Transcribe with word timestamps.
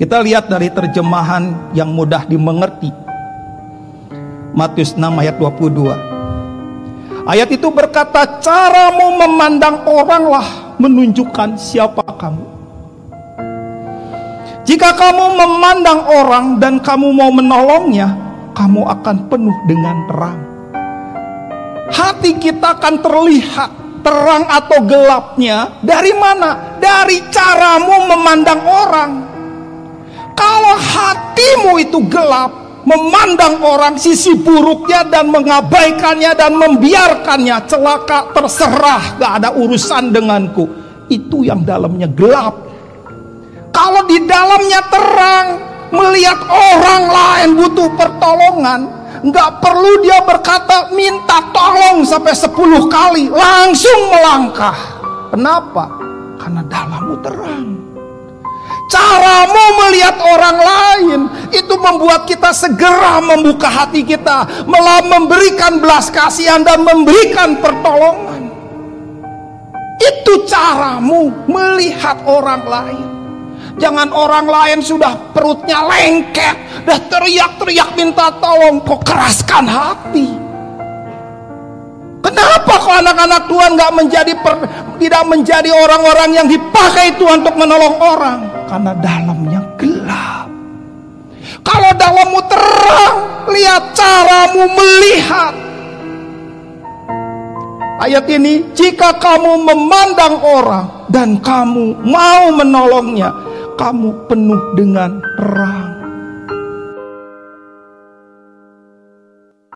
Kita 0.00 0.16
lihat 0.24 0.48
dari 0.48 0.72
terjemahan 0.72 1.76
yang 1.76 1.92
mudah 1.92 2.24
dimengerti. 2.24 2.88
Matius 4.56 4.96
6 4.96 5.04
ayat 5.12 5.36
22. 5.36 7.28
Ayat 7.28 7.52
itu 7.52 7.68
berkata, 7.68 8.40
caramu 8.40 9.20
memandang 9.20 9.84
oranglah 9.84 10.72
menunjukkan 10.80 11.60
siapa 11.60 12.00
kamu. 12.16 12.48
Jika 14.64 14.96
kamu 14.96 15.36
memandang 15.36 16.08
orang 16.08 16.56
dan 16.56 16.80
kamu 16.80 17.12
mau 17.12 17.28
menolongnya, 17.28 18.16
kamu 18.56 18.88
akan 18.88 19.28
penuh 19.28 19.58
dengan 19.68 20.08
terang. 20.08 20.40
Hati 21.92 22.40
kita 22.40 22.72
akan 22.72 23.04
terlihat 23.04 23.70
terang 24.00 24.48
atau 24.48 24.80
gelapnya 24.80 25.76
dari 25.84 26.16
mana? 26.16 26.80
Dari 26.80 27.20
caramu 27.28 28.08
memandang 28.08 28.64
orang. 28.64 29.29
Kalau 30.40 30.76
hatimu 30.80 31.72
itu 31.76 32.00
gelap, 32.08 32.48
memandang 32.88 33.60
orang 33.60 34.00
sisi 34.00 34.32
buruknya 34.40 35.04
dan 35.04 35.28
mengabaikannya 35.28 36.32
dan 36.32 36.56
membiarkannya 36.56 37.56
celaka 37.68 38.32
terserah 38.32 39.20
gak 39.20 39.32
ada 39.44 39.52
urusan 39.52 40.08
denganku. 40.08 40.64
Itu 41.12 41.44
yang 41.44 41.66
dalamnya 41.66 42.08
gelap. 42.08 42.56
Kalau 43.70 44.02
di 44.08 44.18
dalamnya 44.24 44.80
terang 44.88 45.46
melihat 45.92 46.40
orang 46.48 47.04
lain 47.10 47.48
butuh 47.58 47.90
pertolongan 47.98 48.80
nggak 49.20 49.50
perlu 49.60 50.00
dia 50.00 50.22
berkata 50.22 50.88
minta 50.94 51.44
tolong 51.52 52.06
sampai 52.06 52.32
10 52.32 52.56
kali 52.88 53.24
langsung 53.28 54.00
melangkah. 54.08 54.78
Kenapa? 55.30 55.86
Karena 56.40 56.62
dalammu 56.66 57.14
terang 57.20 57.89
Caramu 59.10 59.64
melihat 59.74 60.22
orang 60.22 60.58
lain 60.62 61.20
itu 61.50 61.74
membuat 61.74 62.30
kita 62.30 62.54
segera 62.54 63.18
membuka 63.18 63.66
hati 63.66 64.06
kita, 64.06 64.46
malah 64.70 65.02
memberikan 65.02 65.82
belas 65.82 66.14
kasihan 66.14 66.62
dan 66.62 66.86
memberikan 66.86 67.58
pertolongan. 67.58 68.54
Itu 69.98 70.46
caramu 70.46 71.26
melihat 71.50 72.22
orang 72.22 72.62
lain. 72.62 73.06
Jangan 73.82 74.14
orang 74.14 74.46
lain 74.46 74.78
sudah 74.78 75.34
perutnya 75.34 75.82
lengket, 75.90 76.86
dah 76.86 77.00
teriak-teriak 77.10 77.90
minta 77.98 78.30
tolong, 78.38 78.78
kok 78.86 79.02
keraskan 79.10 79.66
hati. 79.66 80.30
Kenapa 82.22 82.78
kok 82.78 82.94
anak-anak 82.94 83.42
Tuhan 83.50 83.70
nggak 83.74 83.92
menjadi 83.96 84.32
per, 84.38 84.54
tidak 85.02 85.24
menjadi 85.26 85.70
orang-orang 85.74 86.30
yang 86.30 86.46
dipakai 86.46 87.18
Tuhan 87.18 87.42
untuk 87.42 87.58
menolong 87.58 87.96
orang? 87.98 88.49
Karena 88.70 88.94
dalamnya 89.02 89.60
gelap. 89.82 90.46
Kalau 91.66 91.90
dalammu 91.98 92.40
terang, 92.46 93.16
lihat 93.50 93.82
caramu 93.98 94.62
melihat. 94.78 95.54
Ayat 97.98 98.30
ini, 98.30 98.62
jika 98.70 99.18
kamu 99.18 99.66
memandang 99.66 100.38
orang 100.38 100.86
dan 101.10 101.42
kamu 101.42 101.98
mau 101.98 102.54
menolongnya, 102.54 103.34
kamu 103.74 104.14
penuh 104.30 104.62
dengan 104.78 105.18
terang. 105.34 105.89